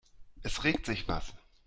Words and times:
Es 0.41 0.63
regt 0.63 0.87
sich 0.87 1.07
was. 1.07 1.31